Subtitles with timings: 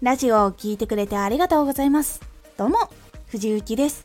[0.00, 2.20] ラジオを聴いてくれてありがとうございます。
[2.56, 2.78] どうも、
[3.26, 4.04] 藤幸です。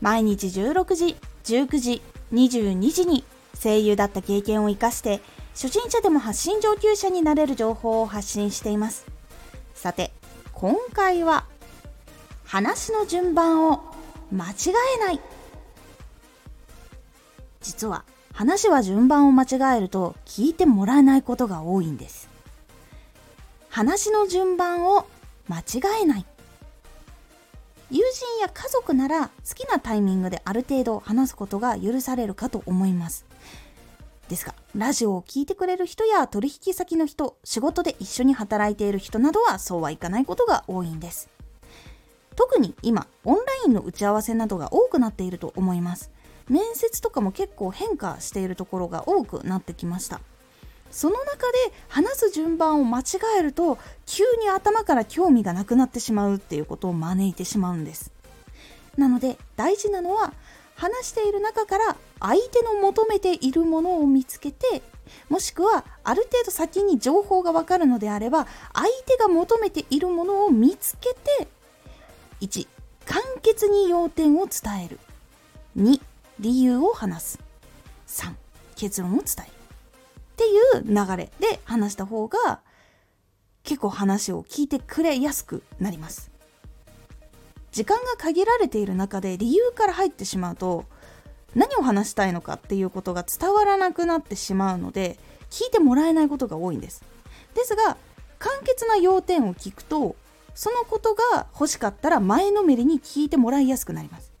[0.00, 3.22] 毎日16時、19時、22時に
[3.62, 5.20] 声優だった経験を活かして、
[5.54, 9.06] 初心者でも発信上級者になれる情報を発信しています。
[9.72, 10.10] さて、
[10.52, 11.46] 今回は、
[12.44, 13.82] 話の順番を
[14.32, 14.54] 間違
[14.96, 15.20] えない。
[17.60, 22.28] 実は、話は順番を間違えると聞いてもらえないことが多いんです。
[23.68, 25.06] 話の順番を
[25.50, 26.26] 間違えない。
[27.90, 33.26] 友人や家族なら好きなタイミングである程度話すことが許されるかと思います。
[34.28, 41.28] ですがラジオを聴いてくれる人や取引先の人仕事で一緒に働いている人などはそうはいかないことが多いんです。
[42.36, 46.12] 特に今オンラインの打ち合わせなどが多くなっていると思います。
[46.48, 50.20] 面接とかも結構変化しているところが多くなってきました。
[50.90, 51.58] その中で
[51.88, 53.04] 話す順番を間違
[53.38, 58.12] えると急に頭から興味がなくなってしまうっていうことを招いてしまうんです。
[58.96, 60.32] なので大事なのは
[60.74, 64.82] 話している中から相手の求めているものを見つけて
[65.28, 71.48] もしくはある程度先に情報がわかるのであれば相手が求めているものを見つけて
[72.40, 72.66] 1
[73.04, 74.98] 簡潔に要点を伝える。
[75.76, 76.00] 2
[76.38, 77.38] 理由を話す。
[78.06, 78.32] 3
[78.76, 79.59] 結論を伝える。
[80.40, 82.60] っていう流れで話した方が
[83.62, 86.30] 結構話を聞いてくれやすくなります。
[87.72, 90.86] 時間が限られている中で理由から入ってしまうと
[91.54, 95.18] 何を話したいのかっていうことが伝わらなくなってしまうので
[95.50, 97.04] 聞いてもらえないことが多いんです。
[97.54, 97.98] ですが
[98.38, 100.16] 簡潔な要点を聞くと
[100.54, 104.32] そのことが欲しかったら前のめりに聞いてもらいやすくなります。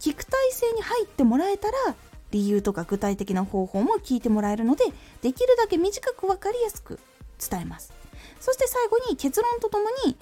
[0.00, 1.94] 聞く体制に入ってもらえたら
[2.32, 4.84] 理由とか具体的な方法も聞いてもらえるので
[5.20, 6.98] できるだけ短く分かりやすく
[7.38, 7.92] 伝えます。
[8.40, 10.16] そして最後に結論とともに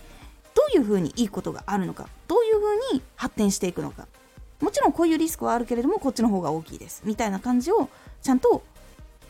[0.55, 4.06] どういうふうにいいことがあるのかどういうふうに発展していくのか。
[4.60, 7.00] もちろんこういうリスクはあるけれどもこっちの方が大きいです。
[7.06, 7.88] みたいな感じを
[8.20, 8.62] ちゃんと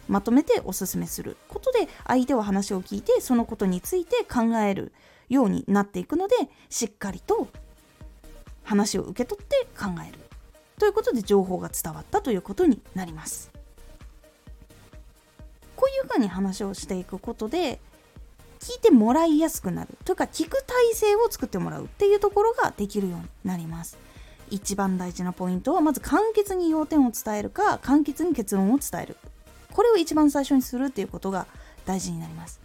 [0.08, 4.92] まとめておすすめすることで相手は話を聞いてそのことについて考える
[5.28, 6.34] ようになっていくので
[6.68, 7.46] しっかりと
[8.64, 10.18] 話を受け取って考える。
[10.80, 13.50] ということで情報が伝わったということになります。
[15.76, 17.78] こういうふうに話をしていくことで
[18.60, 19.90] 聞いてもらいやすくなる。
[20.06, 23.98] というか聞く体制を作ってもらうっていうところができるようになります。
[24.48, 29.18] 一番大事なポイントはまず簡潔に要点を伝えるか簡潔に結論を伝える。
[29.74, 31.46] これを一番最初にするっていうことが
[31.84, 32.58] 大事になります。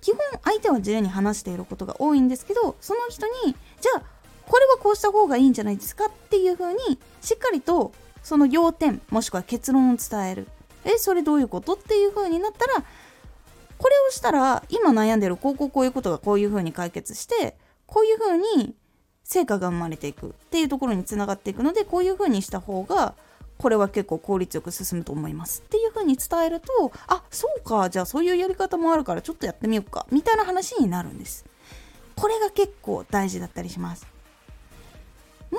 [0.00, 4.13] 基本相手は自由に話していることが多いんですけどその人にじゃあ
[4.46, 10.48] これはこうした方がいいんじゃないですかっていう風にしっかりとその要点もしくは結論を伝える。
[10.84, 12.74] えそれどういうことっていう風になったら
[13.78, 17.56] これをしたら今悩んでるこうこうこういうことがこういう風に解決して
[17.86, 18.74] こういう風に
[19.24, 23.14] 成果が生まれていくっていうところにつながっていくのでこういう風にした方が
[23.58, 31.44] これは結構効率よく進むと思いますっていう風に伝えるとあそうかじゃあそういうやり方もあるからちょっとやってみようかみたいな話になるんです。
[32.16, 34.13] これが結構大事だったりします。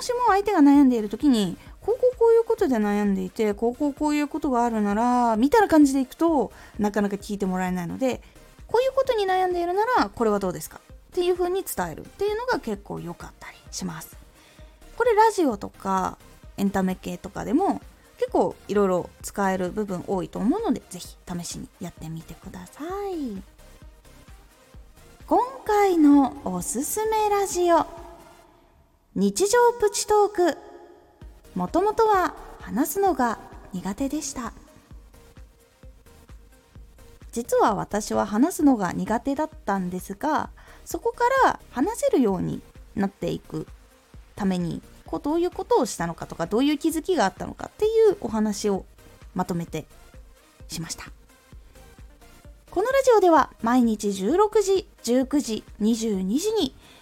[0.06, 8.22] しも相手が悩んでいる時にこうこうこういうことで悩んでいてこうこうこういうことがあるならみたいな感じでいくとなかなか聞いてもらえないので
[8.68, 10.80] こういうことに悩んでいるならこれはどうですか？
[10.80, 12.02] っていう風に伝える。
[12.02, 14.18] っていうのが結構良かったりします。
[14.98, 16.18] これラジオとか
[16.58, 17.82] エンタメ系とかでも
[18.18, 23.42] 結構いろいろ使える部分多いと思うので是非試しにやってみてください。
[25.28, 28.05] 今回のおすすめラジオ。
[29.18, 30.58] 日常プチトーク。
[31.56, 33.40] もともとは話すのが
[33.72, 34.52] 苦手でした。
[37.32, 40.50] 実は私は話すのが苦手だったんですが
[40.84, 42.62] そこから話せるように
[42.96, 43.68] なっていく
[44.36, 48.86] ためにこうどういうことをしたのかとかどういう気づきがあったのかっていうお話を
[49.34, 49.86] まとめて
[50.68, 51.06] しました。
[52.70, 56.76] このラジオでは毎日16時19時22時に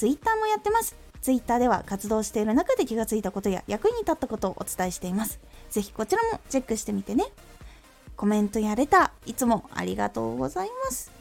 [0.00, 0.96] ツイッターもやってます。
[1.20, 5.38] ツイッターでは活動している中で気がついたことや役に立ったことをお伝えしています。
[5.68, 7.26] ぜひこちらもチェックしてみてね。
[8.16, 9.12] コメントやれた。
[9.26, 11.12] いつもありがとうございます。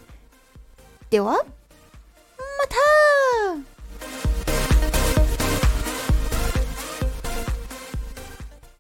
[1.10, 2.99] ではまた。